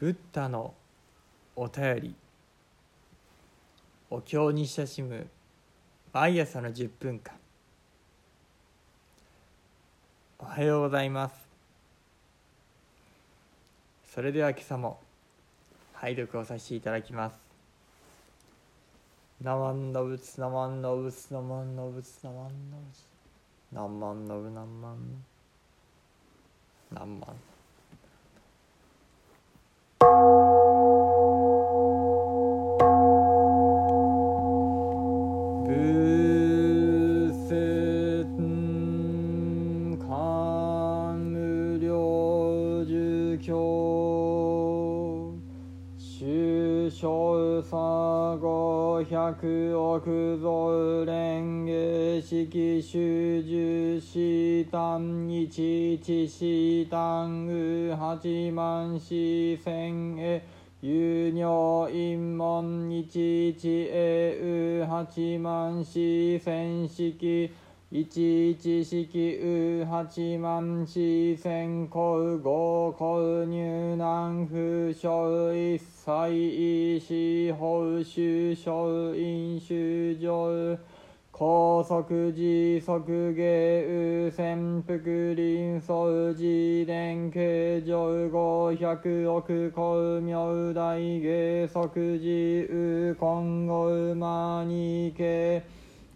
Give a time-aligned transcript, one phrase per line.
[0.00, 0.72] ブッダの
[1.54, 2.14] お便り。
[4.08, 5.26] お経に親しむ
[6.10, 7.34] 毎朝の10分間。
[10.38, 11.34] おはようございます。
[14.06, 14.98] それでは今朝も
[15.92, 17.36] 拝読をさせていただきます。
[19.42, 23.04] ナマンノブツナマンノブツナマンノブツナマンノブツ
[23.70, 25.24] ナマンノブナマン
[26.90, 27.59] ナマン
[45.96, 58.18] 修正差五百億増連下式修十四単一一四単右八
[58.54, 60.42] 万四千へ
[60.82, 65.06] 有尿陰門一一へ右八
[65.42, 67.50] 万四千式
[67.92, 70.06] 一一式右八
[70.40, 71.98] 万四千古
[72.38, 73.04] 五古
[73.44, 74.54] 入難不
[74.92, 80.78] 詳一切医師法修小院修上
[81.32, 83.00] 高速時速
[83.34, 84.92] 芸右潜伏
[85.34, 95.64] 臨走自伝形状五百億光明大芸速時右今後馬に系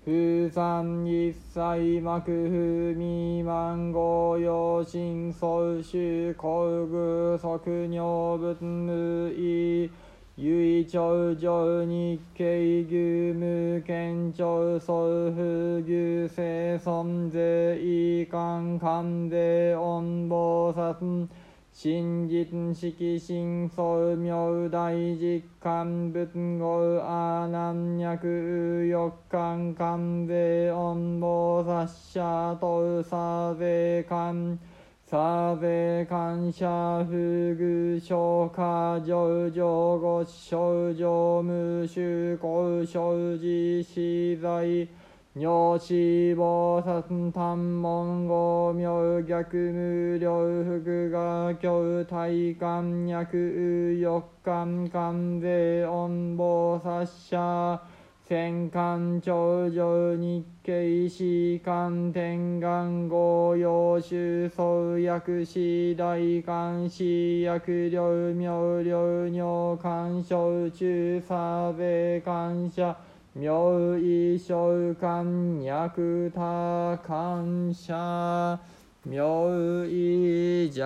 [0.06, 9.91] 風山一切幕府未満合用心総主工具即尿仏無意
[10.36, 21.28] 唯長上日経義務県庁総府牛生存税遺憾関税恩菩薩
[21.77, 26.28] 新実式新宗明大実感仏
[26.61, 34.57] 語阿南脈翼感関税恩菩薩者とさ税感
[35.05, 44.89] さぜ感謝不具消化上上ご症状無臭交渉自死罪
[45.36, 45.92] 尿死
[46.36, 50.30] 菩薩単門語名逆無量
[50.62, 57.80] 福が教体感脈右感関税恩菩薩者
[58.28, 72.94] 戦艦頂上日経士官天眼合用主創薬師大官士薬量妙量尿干渉中差税感謝
[73.34, 75.27] 妙意召喚
[75.61, 78.58] 脈多感謝。
[79.06, 79.50] 妙
[79.86, 80.80] 意邪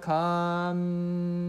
[0.00, 1.43] 感。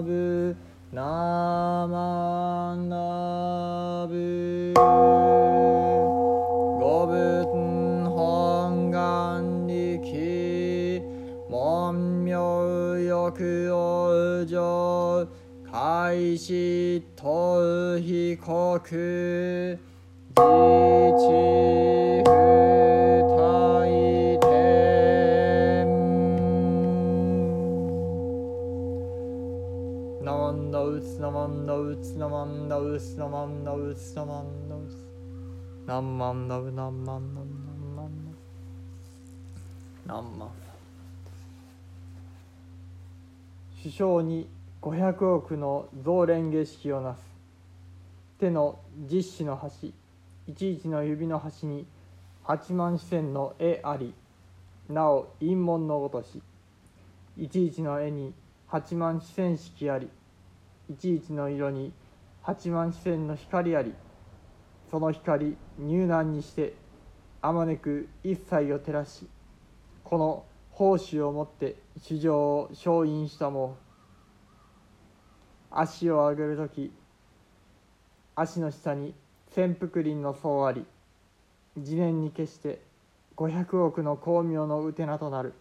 [0.00, 0.56] ナブ
[0.92, 1.02] ナ
[1.86, 4.72] マナブ
[6.80, 11.02] 五分本願力
[11.50, 12.32] 門名
[13.02, 15.28] 欲往生
[15.70, 19.78] 開始と被告
[20.34, 20.42] 自
[21.20, 21.89] 治
[31.20, 34.96] ウツナマンダウツナマンダウツナマンダウツナマンダウツ
[35.86, 38.24] ナンマンダウナンマンダウナンマン
[40.06, 40.50] ダウナンマン
[43.82, 44.48] 首相に
[44.80, 47.22] 500億の増連下式をなす
[48.38, 49.92] 手の実子の端
[50.46, 51.84] 一一の指の端に
[52.44, 54.14] 八万四千の絵あり
[54.88, 56.40] なお陰門のごとし
[57.36, 58.32] 一一の絵に
[58.68, 60.08] 八万四千式あり
[60.90, 61.92] 一一の色に
[62.42, 63.94] 八万四千の光あり
[64.90, 66.74] その光入難にして
[67.40, 69.28] あまねく一切を照らし
[70.02, 73.76] この奉仕をもって主情を承認したも
[75.70, 76.92] 足を上げる時
[78.34, 79.14] 足の下に
[79.54, 80.84] 潜伏林の層あり
[81.76, 82.80] 次年に決して
[83.36, 85.54] 500億の光明のうてなとなる。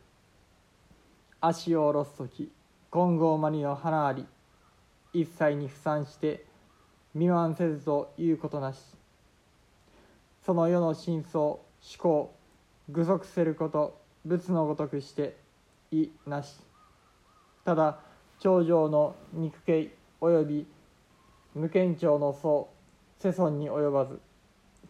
[1.41, 2.51] 足を下ろす時
[2.91, 4.25] 金剛マニの花あり
[5.13, 6.45] 一切に不散して
[7.13, 8.79] 未満せずということなし。
[10.45, 11.61] その世の真相思
[11.97, 12.33] 考
[12.89, 15.37] 具足せること仏のごとくして
[15.91, 16.55] 意なし。
[17.65, 17.99] ただ
[18.39, 20.67] 頂上の肉形及び
[21.55, 22.69] 無権長の層
[23.19, 24.19] 世尊に及ばず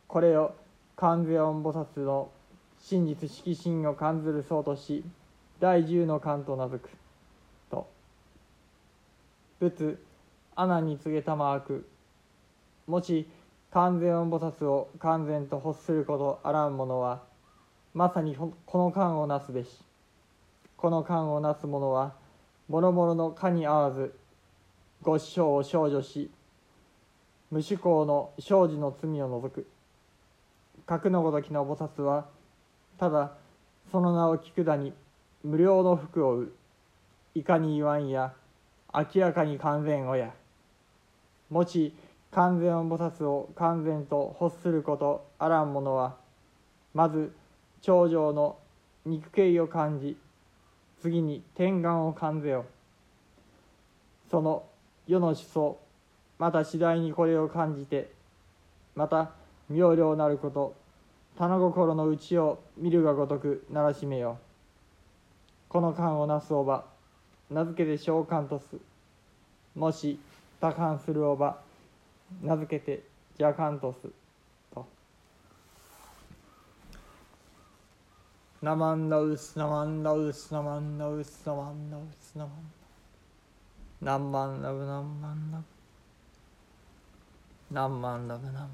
[0.08, 0.54] これを
[0.96, 2.30] 観世音菩薩の
[2.80, 5.04] 真実色心を感ずる層とし
[5.60, 6.92] 第十の観と名付く
[7.70, 7.90] と。
[9.60, 9.98] 仏
[10.62, 11.88] 穴に告げたまわく
[12.86, 13.30] もし
[13.72, 17.24] 観世音菩薩を完全と欲することあらん者は
[17.94, 19.70] まさにこの観をなすべし。
[20.76, 22.14] この観をなす者は
[22.68, 24.14] 諸々の科に合わず
[25.02, 26.30] ご師匠を少女し
[27.52, 29.66] 無主公の生児の罪を除く。
[30.86, 32.26] 格のごときの菩薩は
[32.98, 33.32] ただ
[33.92, 34.92] その名を聞くだに
[35.42, 36.52] 無料の服をう
[37.34, 38.34] いかに言わんや
[38.94, 40.34] 明らかに完全をや。
[41.50, 41.94] もし
[42.32, 46.16] 完全を菩薩を完全と欲することあらん者は
[46.94, 47.32] まず
[47.82, 48.58] 頂上の
[49.06, 50.18] 肉形を感じ
[51.02, 52.66] 次に天眼を感ぜよ。
[54.30, 54.64] その
[55.08, 55.80] 世の思想
[56.38, 58.12] また次第にこれを感じて
[58.96, 59.32] また
[59.70, 60.76] 妙量なること
[61.38, 64.38] 棚心の内を見るがごとくならしめよ。
[65.70, 66.86] この観をなすおば
[67.50, 68.78] 名付けて召喚とす。
[69.76, 70.20] もし
[70.60, 71.62] 打艦するおば
[72.42, 73.04] 名付けて
[73.38, 74.10] ジャカントス
[74.74, 74.86] と。
[78.62, 82.56] ナマンダウスナマンダウスナマンダウスナマンダウスナマン
[84.04, 85.62] ダウナンマンラブナンマンラ
[87.70, 88.70] ブナンマンラブナンマン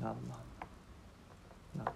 [0.00, 0.40] ラブナンマン
[1.78, 1.86] 万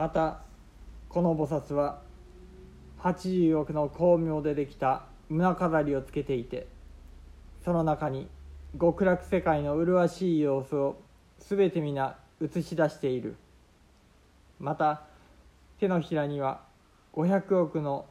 [0.00, 0.40] また
[1.10, 2.00] この菩薩は
[3.02, 6.68] 80億の光明でできた胸飾りをつけていて
[7.62, 8.26] その中に
[8.80, 10.96] 極楽世界の麗しい様子を
[11.38, 13.36] 全て皆映し出している。
[14.58, 15.02] また
[15.78, 16.62] 手のひらには
[17.12, 18.06] 500億の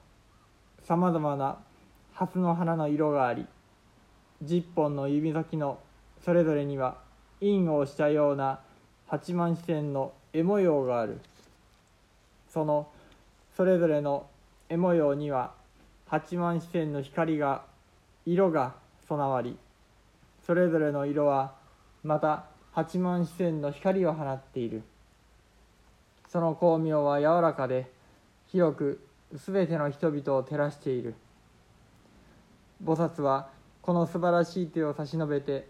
[0.83, 1.57] さまざまな
[2.13, 3.47] 蓮の花の色があり
[4.45, 5.79] 10本の指先の
[6.23, 6.99] それぞれには
[7.41, 8.59] 印をしたような
[9.07, 11.19] 八万四線の絵模様がある。
[12.49, 12.87] その
[13.55, 14.27] それぞれの
[14.69, 15.53] 絵模様には
[16.07, 17.63] 八万四線の光が
[18.25, 18.75] 色が
[19.07, 19.57] 備わり
[20.45, 21.53] それぞれの色は
[22.03, 24.83] また八万四線の光を放っている。
[26.27, 27.91] その光明は柔らかで
[28.47, 29.07] 広く
[29.37, 31.15] すべての人々を照らしている。
[32.83, 33.49] 菩薩は
[33.81, 35.67] この素晴らしい手を差し伸べて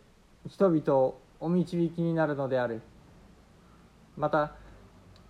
[0.47, 2.81] 人々をお導きになるのである。
[4.17, 4.53] また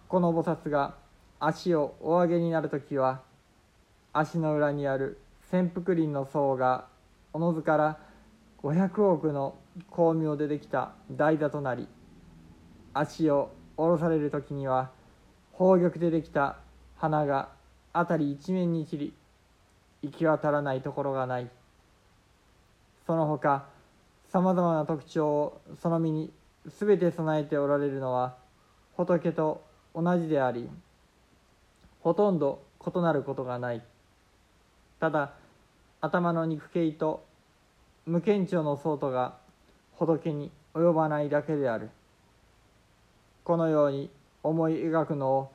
[0.07, 0.95] この菩薩が
[1.39, 3.21] 足をお上げになる時は
[4.13, 5.19] 足の裏にある
[5.51, 6.85] 潜伏林の層が
[7.33, 7.97] おのずから
[8.61, 9.55] 500億の
[9.89, 11.87] 光明でできた台座となり
[12.93, 14.91] 足を下ろされる時には
[15.53, 16.57] 宝玉でできた
[16.97, 17.49] 花が
[17.93, 19.13] 辺り一面に散り
[20.01, 21.49] 行き渡らないところがない。
[23.05, 23.65] その他
[24.31, 26.31] さまざまな特徴をその身に
[26.67, 28.35] 全て備えておられるのは
[28.95, 29.63] 仏と
[29.95, 30.69] 同じであり
[32.01, 33.83] ほとんど異なることがない。
[34.99, 35.33] ただ
[36.01, 37.25] 頭の肉形と
[38.05, 39.37] 無顕著の相とが
[39.95, 41.89] 仏に及ばないだけである。
[43.43, 44.09] このように
[44.43, 45.51] 思い描くのを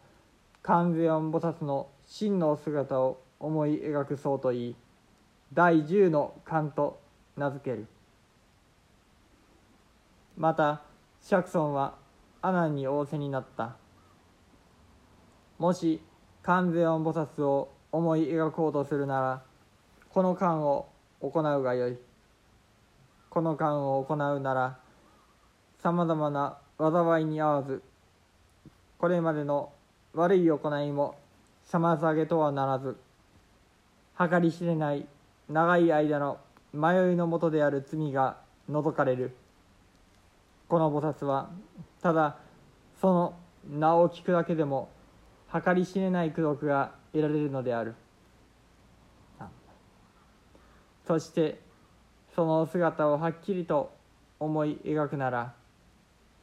[0.62, 4.76] 観世音菩薩の真の姿を思い描くそうといい
[5.52, 7.00] 第十の観と
[7.36, 7.86] 名付ける。
[10.36, 10.82] また
[11.22, 11.94] 釈尊は
[12.42, 13.76] 阿南に仰せになった。
[15.58, 16.00] もし
[16.44, 19.42] 観世音菩薩を思い描こうとするなら
[20.10, 20.86] この観を
[21.22, 21.96] 行うがよい。
[23.30, 24.76] この観を行うなら
[25.82, 27.82] さまざまな災いに合わず
[28.98, 29.72] これまでの
[30.12, 31.16] 悪い行いも
[31.66, 32.96] 妨げとはならず
[34.18, 35.06] 計り知れない
[35.48, 36.38] 長い間の
[36.74, 38.36] 迷いのもとである罪が
[38.68, 39.34] 除かれる。
[40.68, 41.48] この菩薩は
[42.02, 42.36] ただ
[43.00, 43.34] その
[43.66, 44.90] 名を聞くだけでも
[45.62, 47.94] 計り知れない功徳が得られるのである。
[51.06, 51.60] そして
[52.34, 53.92] その姿をはっきりと
[54.40, 55.54] 思い描くなら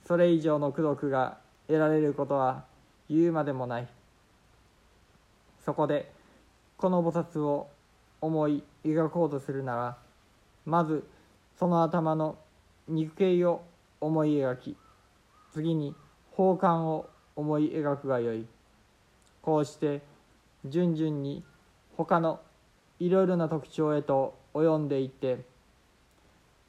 [0.05, 2.63] それ以上の功徳が得られることは
[3.09, 3.87] 言うまでもない。
[5.65, 6.11] そこで
[6.77, 7.69] この菩薩を
[8.21, 9.97] 思い描こうとするなら
[10.65, 11.03] まず
[11.59, 12.37] その頭の
[12.87, 13.63] 肉形を
[13.99, 14.77] 思い描き
[15.53, 15.95] 次に
[16.31, 18.45] 宝冠を思い描くがよい。
[19.41, 20.01] こうして
[20.65, 21.43] 順々に
[21.97, 22.39] 他の
[22.99, 25.39] いろいろな特徴へと及んでいって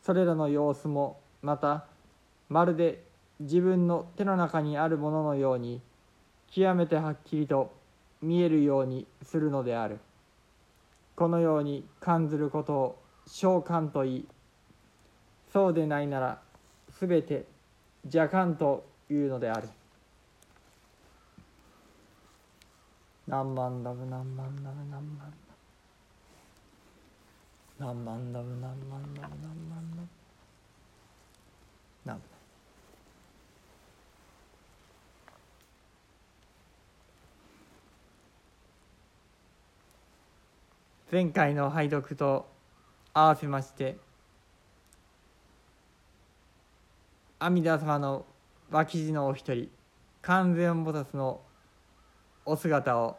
[0.02, 1.85] それらの様子もまた
[2.49, 3.02] まるで
[3.41, 5.81] 自分の手の中にあるもののように
[6.50, 7.73] 極めてはっきりと
[8.21, 9.99] 見えるようにするのである。
[11.17, 14.29] このように感ずることを召喚といい
[15.52, 16.41] そうでないなら
[16.91, 17.45] すべて
[18.05, 19.69] 邪感というのである。
[23.33, 25.33] 何万ダブ何万ダブ何万
[27.79, 30.09] 何万ダブ何万ダブ何万ダブ
[32.05, 32.21] 何万
[41.11, 42.47] 前回の拝読と
[43.15, 43.97] 合わせまして
[47.39, 48.27] 阿弥陀様の
[48.71, 49.71] 脇地のお一人
[50.21, 51.41] 観世音菩薩の
[52.45, 53.17] お姿を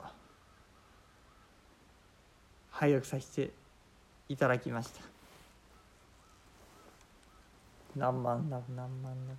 [2.71, 3.51] 拝読させて
[4.27, 5.01] いただきました。
[7.95, 9.33] 何万だ何万だ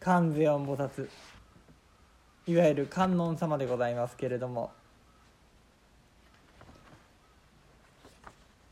[0.00, 1.08] 観世音菩薩。
[2.46, 4.72] いわゆる観音様でございますけれども。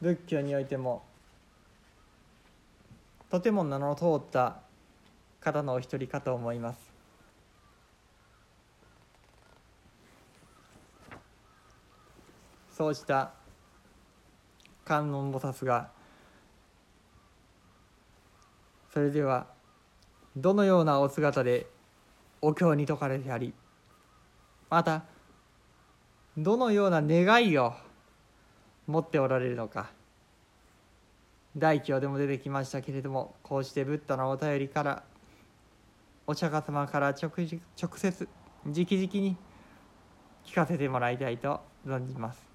[0.01, 1.03] 仏教においても
[3.31, 4.61] とても名の通った
[5.41, 6.88] 方のお一人かと思います。
[12.79, 13.33] そうした
[14.85, 15.91] 観音菩薩が
[18.95, 19.49] それでは
[20.37, 21.67] どのようなお姿で
[22.41, 23.53] お経に説かれてあり
[24.71, 25.03] また
[26.37, 27.73] どのような願いを
[28.87, 29.91] 持っておられるのか。
[31.57, 35.03] 大経でも出てきましたけれどもこうしてブッダのお便りから
[36.29, 38.29] お釈迦様から直直接
[38.65, 39.37] 直々に
[40.47, 42.48] 聞かせてもらいたいと存じます。